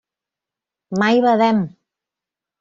[1.01, 1.59] Mai Badem!